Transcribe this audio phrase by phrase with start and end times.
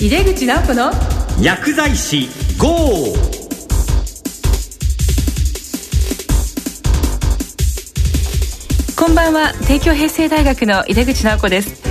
[0.00, 0.92] 井出口直子の
[1.42, 2.68] 薬剤師 GO!
[8.96, 9.52] こんばんは。
[9.66, 11.82] 帝京平成大学の井出口直子です。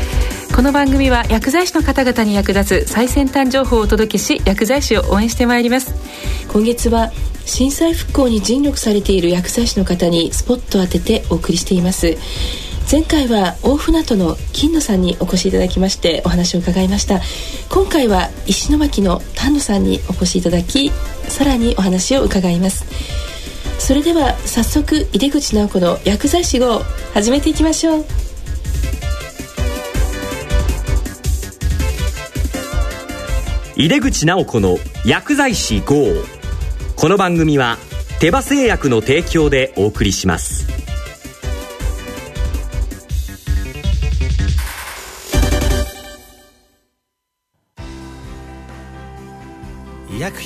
[0.56, 5.94] この番組は薬剤師の方々に役立つ最先端情報をお届けし薬剤師を応援してまいります。
[6.48, 7.12] 今月は
[7.48, 12.18] 震災復興に尽力されている薬剤師の方にスポットを当ててお送りしています
[12.90, 17.20] 前回は大船渡の金野さんにお越しいただきましてお話を伺いました。
[17.70, 20.90] 今回は石巻の丹野さんにお越しいただき
[21.28, 22.86] さらにお話を伺います。
[23.78, 26.80] それでは早速井出口直子の薬剤師号
[27.14, 28.06] 始めていきましょう。
[33.76, 36.06] 井出口直子の薬剤師 GO
[36.96, 37.78] この番組は
[38.22, 40.77] 手羽製薬の提供でお送りします。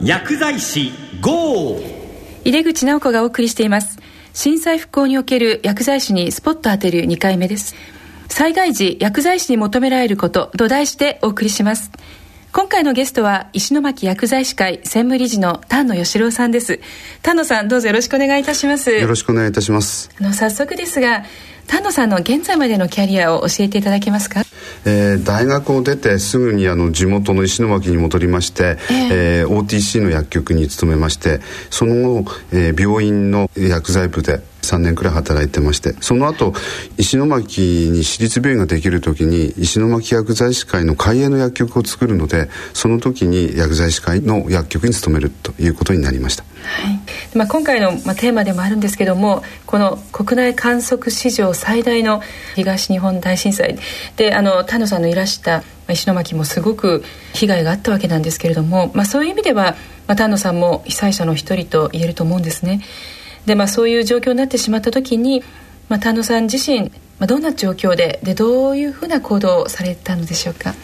[0.00, 1.80] 薬剤師 GO!
[2.44, 3.98] 井出口直子がお送りしています。
[4.32, 7.74] 震災復興における薬剤師にスポット当てる2回目です。
[8.28, 11.90] 災害時薬剤師に求められることと題してお送りします。
[12.52, 16.80] 今回のゲストは石巻薬剤師会専務理事の丹野義郎さんです。
[17.22, 18.90] 丹野さんどうぞよろしくお願いいたします。
[18.90, 20.10] よろしくお願いいたします。
[20.20, 21.24] あの早速ですが
[21.66, 24.42] 丹野さんの現在までのキャリアを教えていただけますか？
[24.84, 36.52] えー、大学を出てすぐにあの地元の石巻に戻りまして、えー、えー、OTC の薬局に勤めましてその後、えー、病院の薬剤部で3年くらい働いてましてその後
[36.96, 47.36] 石巻に私立病院ができる時に石巻薬剤師会の会営の薬局を作るのでその時に薬剤師会の薬局に勤めるということになりました、はい。
[47.36, 52.22] まあ、今回の、まあ、テーマでもあるんですけどもこの国内観測史上最大の
[52.54, 53.78] 東日本大震災。
[54.16, 57.04] であの田野さんのいらした石巻もすごく
[57.34, 59.76] 被害があったわけなんですけれども、まあ、そういう意味では、
[60.06, 62.80] まあ、丹野さんも被災者の一人と言えると思うんですね。
[63.46, 65.42] で、まあ、そういう状況になってしまった時に、
[65.88, 70.74] まあ、丹野さん自身まあ、どんな状況ででどういうふうな行動をされたのでしょうか？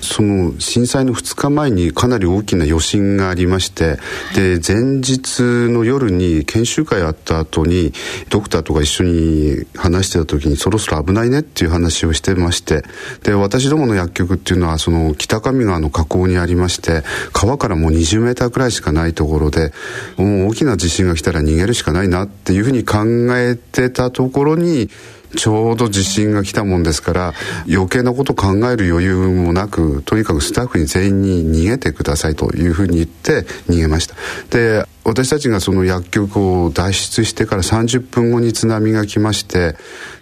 [0.00, 7.92] その震災の2日前にかなり大きな余震がありまして、はい、で前日の夜に研修会あった後に
[8.30, 12.82] ドクターとか一緒に話してた時にそろそろ危ないねっていう話をしてまして
[13.22, 19.72] で私どもの薬局っていうのはその北上川の河口にありまして川からもう20メーターくらいしかないところで
[20.16, 22.98] もう大きな地震が来たら逃げるしかないなっていうふうに考
[23.36, 24.88] えてたところに
[25.36, 27.34] ちょうど地震が来たもんですから
[27.70, 34.14] 余計なこと考える余裕もなくとにかくスタッフに全員に逃げてくださいというふうに言って逃げました。
[34.50, 39.74] で私たちがその薬局を脱出してから30分後に津波が来まして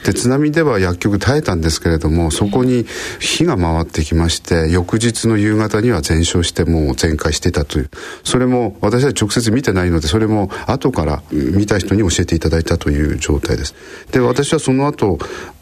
[0.04, 2.86] で津波では薬局耐えたんですけれどもそこに
[3.18, 7.90] 火が回ってきまして翌日の夕方には全焼してもう全壊してたという。
[8.22, 13.74] それも私は直接見てないのでそれも後から見た人に教えていただいたという状態です。
[14.12, 15.18] で私はその後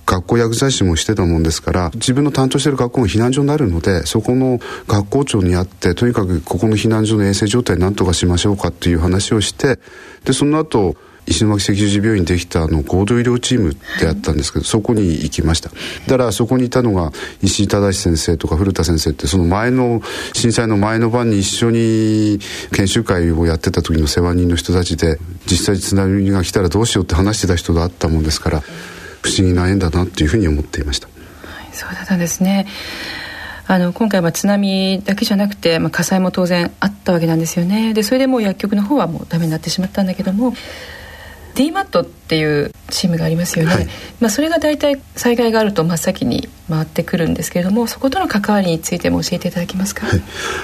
[0.06, 9.78] 学校薬剤師もしてたもんですから自分の担当してる学校が避難所になるのでそこの学校長に会ってとにかくここの避難所の衛生状態何とかしましょうかっていう話をして
[10.25, 15.70] でその後石巻赤十字病院できたあの合同医療チームってあったんですけど、そこに行きました。
[16.06, 17.12] だからそこにいたのが
[17.43, 20.03] 石井忠先生とか古田先生ってその前の
[20.34, 22.38] 震災の前の晩に一緒に
[22.72, 28.62] 研修会をやってた時の世話人の人たちで実際津波が来たらどうしようって話してた人があったもんですから
[29.25, 31.12] 不思議な縁だなっていうふうに思っていました、は
[31.67, 32.67] い、そうだったんですね。
[33.67, 37.94] あの今回は津波だけじゃなくて、まあ、火災も当然あったわけなんですよね。
[37.94, 40.53] でそれでもう薬局の方はもうダメになってしまったんだけども
[41.55, 43.87] DMAT っていうチームがありますよね、はい、
[44.21, 50.22] まあ、それが大体災害があると真っ先に回ってくるんですけれどもそことの関わりについても教えていただけますか、はい、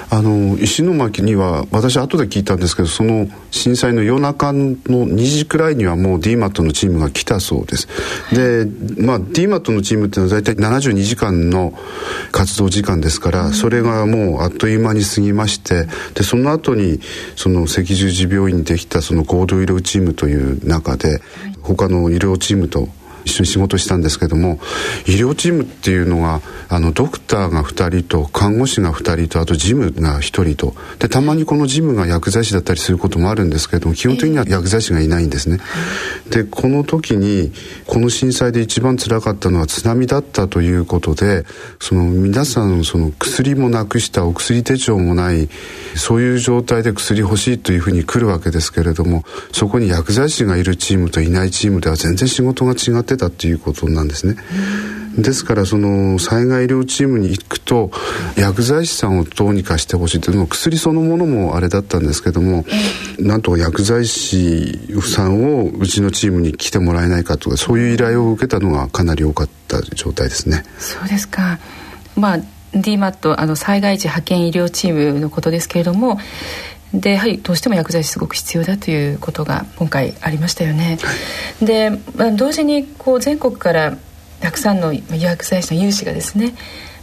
[0.09, 7.87] あの石巻には私後で聞いたんですけどその震災の夜中の2時くらいにはもう DMAT のチームが来たそうです。
[8.33, 8.65] で、
[9.01, 11.73] まあ、DMAT のチームっていうのは大体72時間の
[12.31, 16.99] 活動時間ですから、うん、それがもうあっという間に過ぎましてでその後に
[17.35, 21.21] その赤十字病院にできたその合同医療チームという中で
[21.61, 22.89] 他の医療チームと
[23.25, 24.59] 一緒に仕事したんですけども
[25.05, 35.59] 医療チームっていうのがあのドクターが2人と看護師が2人とあとジムが1人とでたまにこのジムが薬剤師だったりすることもあるんですけども基本的には薬剤師がいないんですね。
[36.29, 37.51] でこの時に
[37.87, 41.45] この震災で一番つらかったのは津波だったということで
[41.79, 45.49] その皆さんその薬もなくしたお薬手帳もない
[45.95, 54.35] そういう状態で薬欲しいというふうに来るわけですけれどもそこに薬剤師がいるチームといないチームでは全然仕事が違ってたっていうことなんですね。
[55.17, 57.91] ですからその災害医療チームに行くと
[58.37, 62.63] 薬剤師さんをどうにかしてほしいというの薬そのものもあれだったんですけども
[63.19, 70.63] なんと薬剤師さんをうちのチームに来てもらえないかとかそういう依頼を受けたのがかなり多かった状態ですね。
[70.79, 71.59] そうですか
[72.15, 72.39] まあ
[72.73, 76.19] DMAT あの災害時派遣医療チームのことですけれども
[76.93, 80.97] でやはりどうしても薬剤師すごく必要だということが今回ありましたよね。
[81.61, 83.97] で、まあ、同時にこう全国から
[84.41, 86.53] たくさんの薬剤師の有志がですね、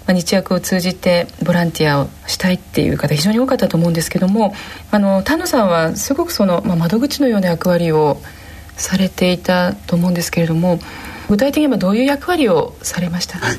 [0.06, 4.54] まあ、日薬を通じてボランティアをしたいっていう方非常に多かったと思うんですけども
[4.90, 8.18] あの丹野さんはすごくその、まあ、窓口のような役割を
[8.76, 10.78] されていたと思うんですけれども
[11.28, 13.58] 具体的にはどういう役割をされました、はい、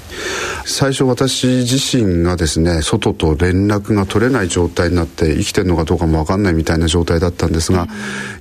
[0.65, 7.83] 最初私自身がですね外と連絡が取れない状態になって生きてるのかどうかも分かんないみたいな状態だったんですが、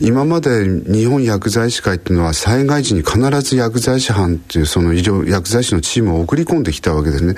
[0.01, 7.37] うん、今まで日本薬剤師会っていうのは災害時に必ず薬剤師班っていうその医療薬剤師のチームを送り込んできたわけですね。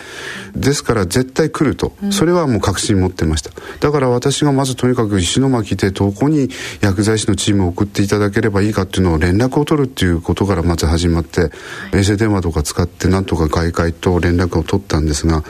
[0.55, 3.51] ですから絶対来ると、それはもう確信持ってました。
[3.81, 6.49] だから私がまずとにかく石巻でどこに
[6.81, 11.51] 薬剤師のチームを送っていただければいいかっていうのを連絡を取るっていうことからまず始まって
[11.93, 15.43] 衛星電話とか使ってなんとか外界と連絡を取ったんですが、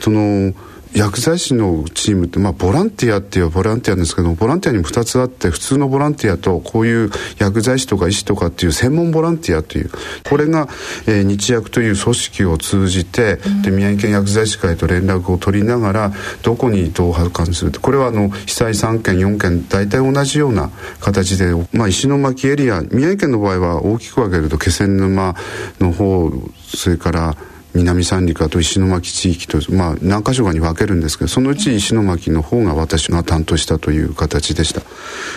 [0.00, 0.52] その
[0.94, 9.90] 薬剤師のチームって、まあ、ボランティアっていうボランティアですけどボランティアにも2つあって普通のボランティアとこういう薬剤師とか医師とかっていう専門ボランティアという
[10.28, 10.68] これが、
[11.06, 16.12] えー、日薬という組織を通じて、で宮城県薬剤師会と連絡を取りながら
[16.42, 20.70] どこにどう発刊するこれはあの被災3県4県大体同じような
[21.00, 25.36] 形で、まあ、石巻エリア宮城県の場合は大きく分けると気仙沼
[25.78, 26.30] の方
[26.66, 27.36] それから
[27.74, 34.82] 南三陸あと石巻地域と、まあ、何箇所かに分けるんですけどそのうち石巻の方が私が担当したという形でした。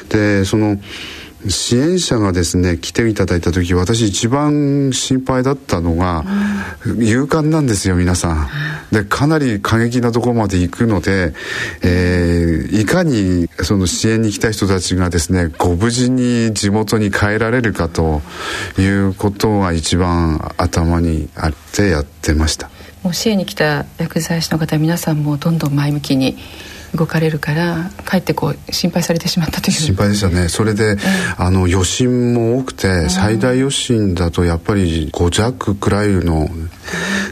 [0.10, 0.78] でその
[1.48, 6.24] 支援者がですね来ていただいた時私一番心配だったのが、
[6.86, 8.50] 勇敢なんですよ皆さん。
[8.94, 11.34] でかなり過激なところまで行くので、
[11.82, 18.22] えー、いかにその支援に来た人たちがですねご無事に地元に帰られるかと
[18.78, 22.70] いうことが一番頭にあってやってました。
[23.04, 26.38] もう支援に来た薬剤師の方皆さんもどんどん前向きに
[26.96, 29.74] 動かれるからかえってこう心配されてしまったという。
[29.74, 30.50] 心配でしたね。
[30.50, 30.98] それで、
[31.38, 36.50] あの余震も多くて最大余震だとやっぱり5弱くらいの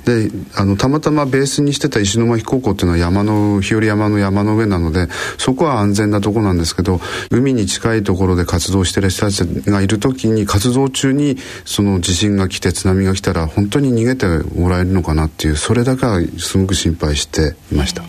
[0.05, 6.99] であのたまたまベースにしてた石巻高校っていうのは山の日和山の山の上なのでそこは安全なとこなんですけど
[7.29, 14.25] 海に近いところで活動してる人たちがいる時に活動中にその地震が来て津波が来たら本当に逃げて
[14.57, 18.01] もらえるのかなっていうそれだけはすごく心配していました。
[18.01, 18.07] で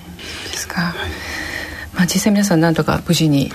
[0.55, 1.22] すか、はい
[2.03, 3.51] まあ、実際皆さんなんとか無事にね、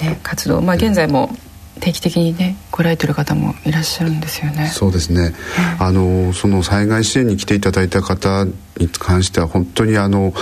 [0.00, 1.30] はい、活動、まあ、現在も
[1.78, 4.66] 定期的にね来られてる方もいらっしゃるんですよね。
[4.66, 5.32] そうですね。
[5.78, 10.32] あのその災害支援に来ていただいた方に関しては本当にあの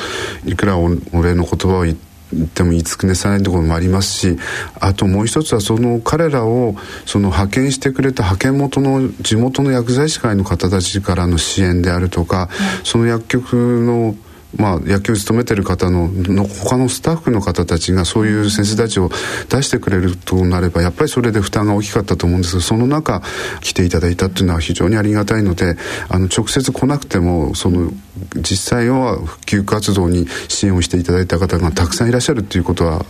[0.47, 4.39] いくらお礼の言葉を言っても言い尽くさないところもありますし
[4.81, 12.49] あともう一つはその彼らをその派遣してくれた派遣元の地元の薬剤師会の方たちからの支援であるとか、
[12.83, 14.15] その薬局の
[14.57, 19.11] まあ、野球を務めてる方のの他のスタッフの方たちがそういう先生たちを
[19.49, 23.23] 出してくれるとなればやっぱりそれで負担が大きかったと思うんですがその中
[23.61, 25.77] 来ていただいたっていうのは非常にありがたいので
[26.09, 27.93] あの直接来なくてもその
[28.37, 33.05] 実際は復旧活動に支援をしていただいた方がたくさんいらっしゃるっていうことは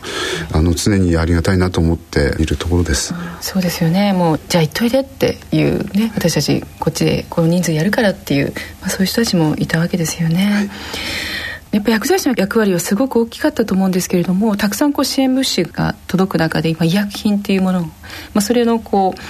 [0.53, 3.15] あの常にありがたいなと思っているところです。
[3.41, 10.45] そうですよねもうじゃあ行っといでっていうね私たちこっちでこの人数やるからっていう、まあ、そういう人たちもいたわけですよね。
[10.45, 10.71] はい
[11.73, 17.91] やっぱ薬剤師の役割はすごく大きかったと思うんですけれどもたくさんこう支援物資が届く中で今医薬品っていうものを、ま
[18.37, 19.23] あ、それのこう、ま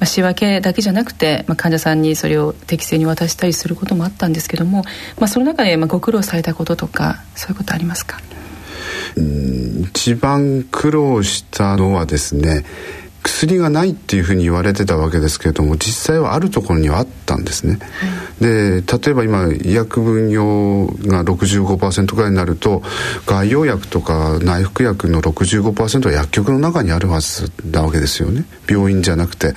[0.00, 4.84] あ、仕分けだけじゃなくて、まあ、患者さんにそれを適正に渡したりすることもあったんですけども、
[5.18, 8.20] まあ、その中でまあご苦労されたこととかそういうことありますか？
[9.82, 12.64] 一番苦労したのはですね
[13.22, 17.78] 薬がないっていうふうに言われてたわけですけれども実際はあるところにはあったんですね、
[18.40, 22.82] で例えば今医薬分用が65%ぐらいになると
[23.26, 28.44] 外用薬とか内服薬の65%は薬局の中にあるはずなわけですよね。
[28.68, 29.54] 病院じゃなくて。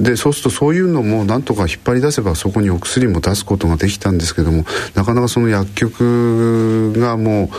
[0.00, 7.50] でそうするとそういうのもなんとか引っ張り出せばそこにお薬も出すことができたんですけどもなかなかその薬局がも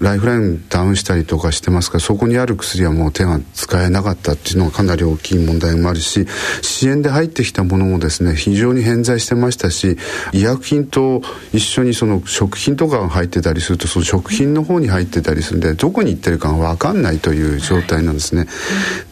[0.00, 6.26] うライフラインダウンしたりとかしてますからそこにある薬はもう手が使えなかったっていうのがかなり大きい問題もあるし
[6.62, 9.96] 支援で入ってきたものもですね非常に偏在してましたし
[10.32, 11.22] 医薬品と
[11.52, 18.46] 一緒にその食品とかが入ってたりするとその食品の方に入ってたりするんでどこに行ってるかが分かんないという状態なんですね。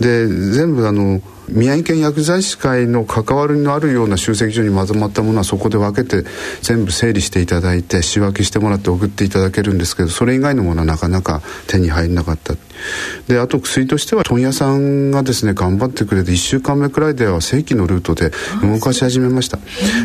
[0.01, 6.29] で全部あの宮城県薬剤師会の関わりのあるような集積所にまとまったものはそこで分けて
[6.63, 12.55] 全部整理していただいて仕分けしてもらって送っていただけるんですけどそれ以外のものはなかなか手に入らなかった。
[13.29, 18.31] であと薬としては問屋さんがですね頑張ってくれて1週間目くらいでは正規のルートで
[18.63, 19.59] 動かし始めました。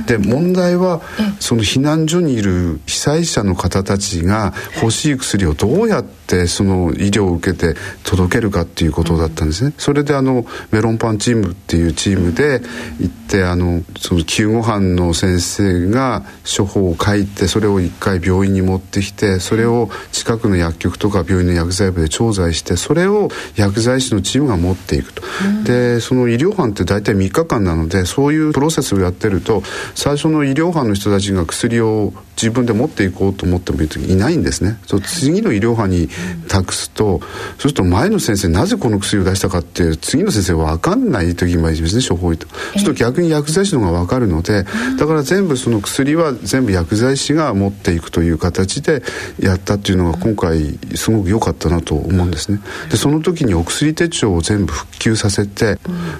[0.07, 1.01] で問題は
[1.39, 9.73] その避難所にいる被災者の方たちが欲しい薬をどうやってその医療を受けて届けるかっていうことだったんですね。
[9.77, 12.61] それであのメロンパンチームっていうチームで
[12.99, 25.21] 行ってあのその救護班の先生が処方を書いてそれを一回病院に持ってきてそれを近くの薬局とか病院の薬剤部で調剤してそれを薬剤師のチームが持っていくと、
[25.65, 29.63] でその医療班って大体3日間なのでそういうプロセスをやってると
[29.95, 34.77] 最初の医療班の人たちが薬を自分で持っていこうと思ってもいないんですね。
[34.85, 36.09] そう次の医療班に
[36.47, 37.25] 託すとそ
[37.57, 42.47] うすると前の先生なぜこの薬を出したかって次の先生分かんない時もありますね処方医と。
[42.47, 44.65] そうすると逆に薬剤師の方が分かるので
[44.97, 49.03] だから全部その薬は全部薬剤師が持っていくという形で
[49.39, 52.59] やったっていうのが今回すごく良かったなと思うんですね。
[52.89, 55.77] でその時にお薬手帳を全部復旧させて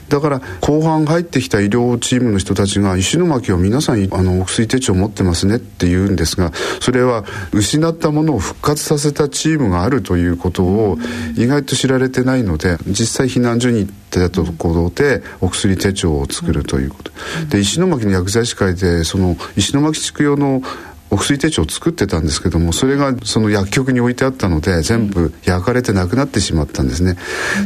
[0.09, 10.97] だから後半入ってきた医療チームの人たちが石巻は皆さんあのお薬手帳持ってますねっていうんですがそれは失ったものを復活させたチームがあるということを
[11.35, 17.11] 意外と知られてないので実際避難所に行ってたと行動でお薬手帳を作るということ。
[17.49, 20.61] で石巻の薬剤師会でその石巻地区用の
[21.11, 27.17] お薬手帳を作ってたんですけどもそれがその薬局に置いてあったので全部焼かれてなくなってしまったんですね。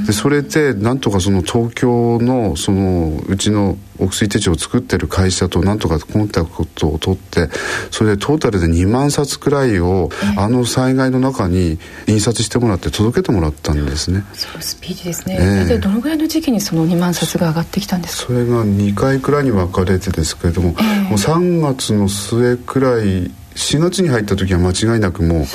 [0.08, 7.50] でそれでなんとかその東京のそのうちのお薬手帳を作ってる会社となんとかコンタクトを取って
[7.92, 14.24] それでトータルで2万冊くらいをあの災害の中に印刷してもらって届けてもらったんですね。
[14.34, 18.28] そうスピーチですね、えー、どのぐらいの時期にその2万冊が上がってきたんですか？
[18.28, 25.46] それが2回くらいに分かれてですけれども、えー、もう3月の末くらい4月に入った時は間違いなくもう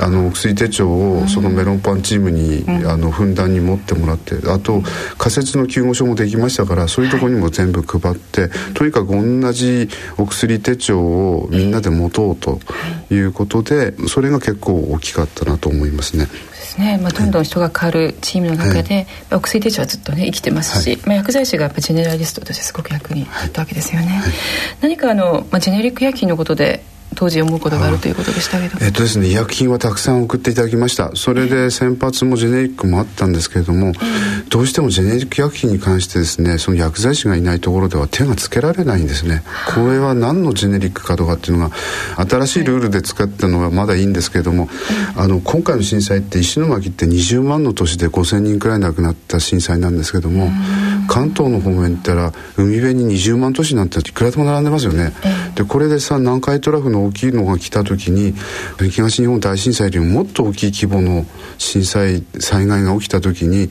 [0.00, 4.82] あの薬手帳をそのメロンパンチームに、うん、あのふんだんに持ってもらってあと
[5.16, 12.58] 仮設の救護所もできましたからそういうところにも全部配って、はい、とにかく同じお薬手帳をみんなで持とうと
[13.10, 13.28] い。
[13.28, 16.26] うことでそれが結構大きかったなと思いますね。
[16.26, 24.06] ですね、まあ、どんどん人が変わるチームの中で、はい、お薬手帳はずっとね生きてますし、はい、まあ、薬剤師がやっぱジェネラリストとしてすごく役に立ったわけですよね。
[24.08, 24.32] はい、
[24.80, 26.82] 何かあの、まあ、ジェネリック薬品のことで
[27.14, 28.78] 当時思うことがあるということでしたけど。
[28.84, 31.10] えっとですね医薬品はたくさん送っていただきました。
[31.14, 33.92] それで先発もジェネリックもあったんですけれども、
[34.48, 39.42] どうしてもジェネリック薬品に関してですねその薬剤師がいないところでは手がつけられないんですね。
[39.74, 41.76] これは何のジェネリックかとかっていうのが
[42.28, 44.68] 新しいルールで使ったのはまだいいんですけれども、
[45.16, 50.50] あの今回の震災って石巻って20万の年で5000人くらい亡くなった震災なんですけども、
[51.08, 55.12] 関東の方面行ったら海辺に20万都市なんていくらでも並んでますよね、
[55.56, 58.34] でこれでさ南海トラフの大きいのが来た時に
[58.90, 61.24] 東日本大震災よりももっと大きい規模の
[61.56, 63.70] 震災災害が起きた時に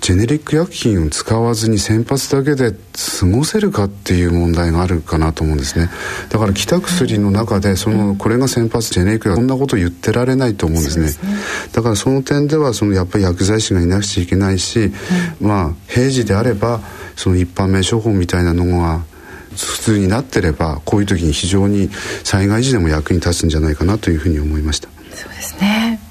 [0.00, 2.72] ジェネリック薬品を使わずに先発だけで
[3.20, 5.90] 過ごせるかっていう問題があるかなと思うんですね。
[6.30, 11.12] だから来た薬の中でそのこれが先発ジェネリックこんなこと言ってられないと思うんですね、ね、
[11.72, 14.92] だからその点ではそのやっぱり薬剤師がいなくちゃいけないし、
[15.40, 16.80] うん、まあ平時であれば
[17.16, 19.02] その一般名処方みたいなのが
[19.50, 21.90] 普通になってればこういう時に非常に
[22.22, 24.88] 災害時でも役に立つんじゃないかなというふうに思いました。
[25.14, 25.98] そうですね。
[26.00, 26.07] はい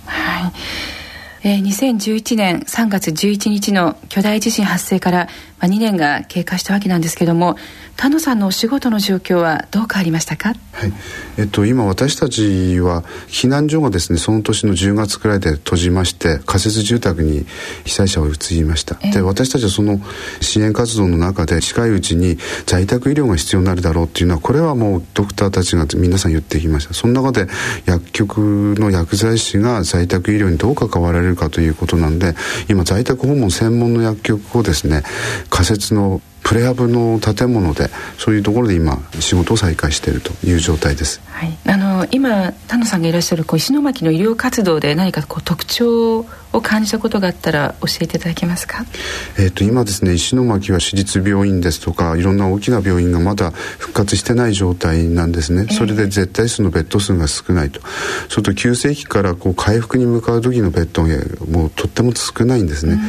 [1.47, 5.27] えー、2011年3月11日の巨大地震発生から、
[5.59, 7.55] まあ、2年が経過したわけなんですけども
[7.97, 10.93] 丹野さんのお仕事の状況はどう変わりましたか、はい。
[11.39, 17.47] えっと、今私たちは避難所がですねその年の10月くらいで閉じまして仮設住宅に
[17.85, 19.99] 被災者を移りました、えー、で私たちはその
[20.41, 22.37] 支援活動の中で近いうちに
[22.67, 26.93] 在宅医療が必要になるだろうっていうのはこれはもうドクターたちが皆さん言ってきました。
[26.93, 27.47] その中で
[27.85, 32.35] 薬局の薬剤師が在宅医療にどう関わられるかということなんで
[32.69, 35.01] 今在宅訪問専門の薬局をですね
[35.49, 48.85] 仮設のプレハブの建物でそういうところで今仕事を再開しているという状態です、はい、あの今田野さんがいらっしゃるこう石巻の医療活動で何かこう特徴を感じたことがあったら教えていただけますか、
[49.37, 57.81] えーと、今ですね石巻は私立病院ですとかいろんな大きな病院がまだ復活してない状態なんですね、えー、それで絶対数のベッド数が少ないと。
[58.29, 61.09] それと急性期からこう回復に向かう時のベッドが
[61.49, 62.99] もうとっても少ないんですね、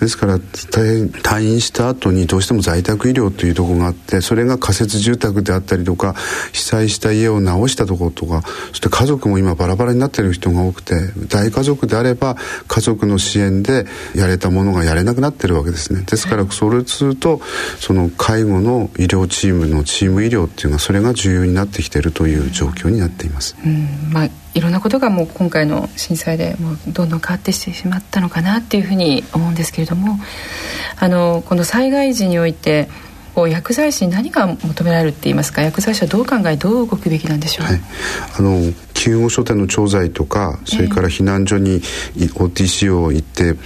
[0.00, 6.14] ですから退院した後にどうしても在宅医療というところがあってそれが仮設住宅であったりとか
[6.52, 10.94] 被災した家を直したところとかそして家族も今バラバラになっている人が多くて
[11.28, 12.36] 大家族であれば
[12.68, 16.02] 家族の支援でやれたものがやれなくなってるわけですね。
[16.02, 17.40] ですからそれすると
[17.78, 24.10] その介護の医療チームのチーム医療っていうのはそれが重要になってきているという状況になっています、うん。
[24.12, 30.18] まあ、いろんなことがもう今回の震災でもうどんどん変わってしてしまったのかなっていうふうに思うんですけれども
[30.98, 32.88] あのこの災害時において
[33.34, 35.62] こう薬剤師に何が求められるって言いますか？
[35.62, 37.80] 薬剤師はどう考えどう動くべきなんでしょう、はい、
[38.36, 43.56] あの救護所での調剤とかそれから避難所に OTC を行って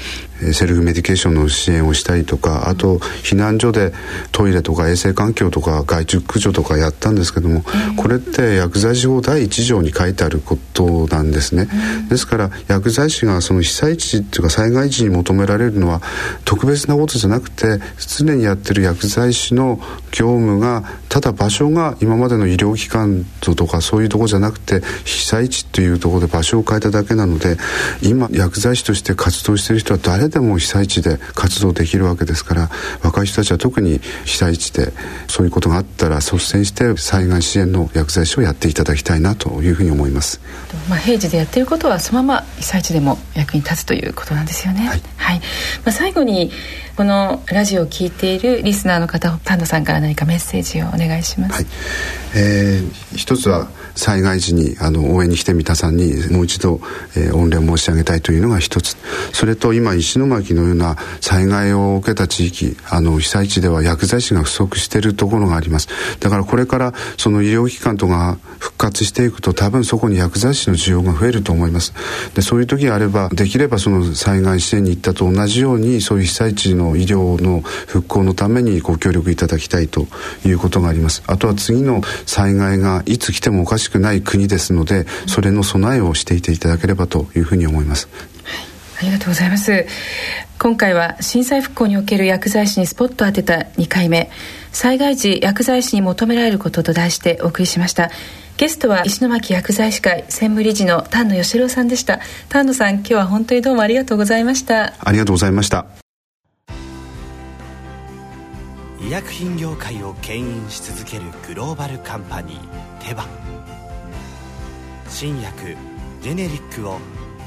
[0.53, 3.93] セルフメディケーションの支援をしたりとかあと避難所で
[4.31, 7.65] トイレとか衛生環境とか害虫駆除とかやったんですけども、
[7.97, 11.69] これって薬剤師法第1条に書いてあることなんですね、
[12.11, 16.03] ですから薬剤師がその被災地っていうか災害時に求められるのは
[16.45, 27.57] 特別なことじゃなくて常にやってる薬剤師の業務がただ場所が今までの医療機関とかそういうとこじゃなくて被災地っていうところで場所を変えただけなので
[28.03, 32.71] 今薬剤師として活動している人は誰でも被災地で活動できるわけですから
[33.03, 34.93] 若い人たちは特に被災地で
[35.29, 40.41] そういうことがあったら率先して災害支援の薬剤師をやっていただきたいなというふうに思います、
[40.89, 44.87] まあ、平時でやってることはそのまま被災地でも役に立つということなんですよね。
[44.87, 45.45] はい、はい、ま
[45.87, 46.51] あ、最後に
[46.97, 51.55] このラジオを聞いているリスナーの方丹野さんから何かメッセージをお願いします。
[51.55, 51.67] はい、
[52.37, 56.81] えー、一つは災害時にあの応援に来てみたさんにもう一度、
[57.17, 58.97] えー、御礼申し上げたいというのが一つ。
[59.33, 65.89] それと今石巻のような災害を受けた地域あの被災地では薬剤師が不足しているところがあります。
[66.21, 71.93] だからこれからその医療機関とか復活していくと多分そこに薬剤師の需要が増えると思います。
[72.35, 80.07] でそういう時あればできればその災害支援に行ったと同じようにそういう被災地の医療の復興のためにご協力いただきたいと
[80.45, 81.23] いうことがあります。
[81.27, 88.09] あとは次の災害がいつ来てもおかししくない国ですのでそれの備えをしていていただければというふうに思います。
[88.99, 89.87] ありがとうございます。
[90.59, 94.31] 今回は震災復興における薬剤師にスポット当てた2回目。
[94.73, 98.11] 災害時薬剤師に求められることと題してお送りしました。
[98.57, 102.21] ゲストは石巻薬剤師会専務理事の丹野義郎さんでした。
[102.49, 104.95] 丹野さん今日は本当にどうもありがとうございました。
[105.01, 105.87] ありがとうございました。
[109.01, 113.27] 医薬品業界を牽引し続けるグローバルカンパニーテバ
[115.15, 115.77] 新薬
[116.23, 116.99] ジェネリックを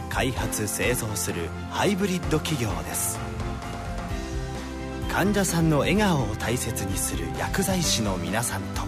[0.10, 3.19] 開発製造するハイブリッド企業です。
[5.12, 8.84] 患者さんの笑顔を大切にする薬剤師の皆さんと。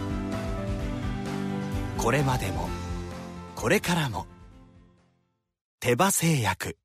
[1.97, 2.69] これまでも
[3.53, 4.27] これからも
[5.81, 6.77] 手羽製薬。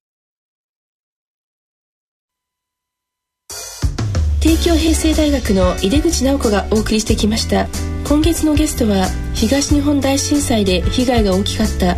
[4.45, 7.67] 帝京平成大学の井出口直子がお送りしてきました。
[8.07, 11.93] 今月のゲストは東日本大震災で被害が大きかった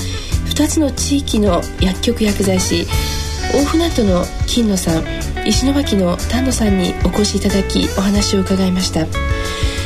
[0.55, 2.87] 2つの地域の薬局薬剤師
[3.53, 5.03] 大船渡の金野さん
[5.45, 9.09] 石巻の丹野さんにお越しいただきお話を伺いました。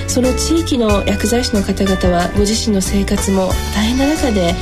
[0.07, 4.55] その地域の薬剤師の方々はご自身の生活も大変な中で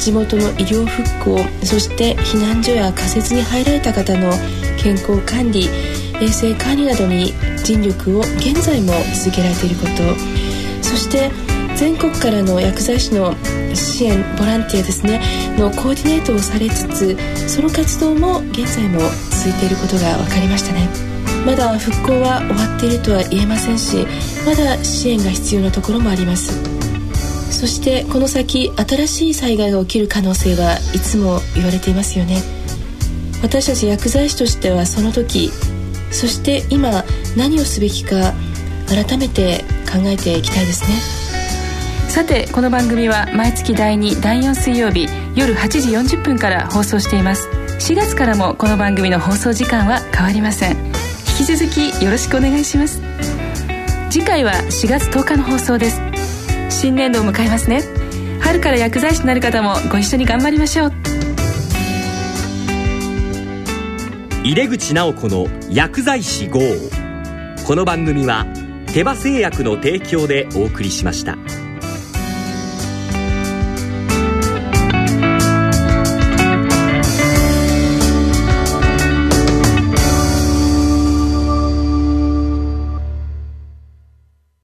[0.00, 4.32] 地元の医療復興そして避難所や仮設に入られた方の
[4.76, 5.68] 健康管理
[6.24, 7.32] 衛生管理などに
[7.64, 9.92] 尽力を現在も続けられていること。
[10.82, 11.30] そして
[11.76, 13.34] 全国からの薬剤師の
[13.74, 15.20] 支援ボランティアですね
[15.58, 17.16] のコーディネートをされつつ
[17.48, 20.88] その活動も現在も続いていることが分かりましたね。
[21.44, 24.06] まだ復興は終わっているとは言えませんし
[24.46, 26.52] まだ支援が必要なところもあります。
[27.50, 32.40] そしてこの先新しい災害が起きる可能性はいつも言われていますよね。
[33.42, 35.50] 私たち薬剤師としてはその時
[36.14, 37.04] そして今
[37.36, 38.32] 何をすべきか
[38.88, 41.24] 改めて考えていきたいですね。
[42.08, 47.48] さてこの番組は毎月第2第4水曜日夜8時40分から放送しています。
[47.80, 50.76] 4月からもこの番組の放送時間は変わりません。
[51.38, 53.02] 引き続きよろしくお願いします。
[54.08, 56.00] 次回は4月10日の放送です。
[56.70, 57.82] 新年度を迎えますね。
[58.40, 61.13] 春から薬剤師になる方もご一緒に頑張りましょう。
[64.46, 66.60] 入口直子の薬剤師号
[67.66, 68.44] この番組は
[68.92, 71.38] 手羽製薬の提供でお送りしました。